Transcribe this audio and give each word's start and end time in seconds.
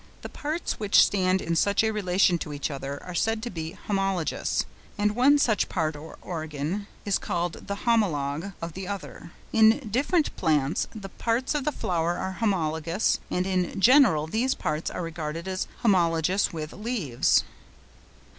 The 0.23 0.29
parts 0.29 0.79
which 0.79 1.05
stand 1.05 1.43
in 1.43 1.55
such 1.55 1.83
a 1.83 1.91
relation 1.93 2.39
to 2.39 2.51
each 2.51 2.71
other 2.71 2.99
are 3.03 3.13
said 3.13 3.43
to 3.43 3.51
be 3.51 3.77
homologous, 3.85 4.65
and 4.97 5.15
one 5.15 5.37
such 5.37 5.69
part 5.69 5.95
or 5.95 6.17
organ 6.23 6.87
is 7.05 7.19
called 7.19 7.67
the 7.67 7.75
homologue 7.85 8.53
of 8.63 8.73
the 8.73 8.87
other. 8.87 9.29
In 9.53 9.87
different 9.91 10.35
plants 10.35 10.87
the 10.95 11.09
parts 11.09 11.53
of 11.53 11.65
the 11.65 11.71
flower 11.71 12.17
are 12.17 12.31
homologous, 12.39 13.19
and 13.29 13.45
in 13.45 13.79
general 13.79 14.25
these 14.25 14.55
parts 14.55 14.89
are 14.89 15.03
regarded 15.03 15.47
as 15.47 15.67
homologous 15.83 16.51
with 16.51 16.73
leaves. 16.73 17.43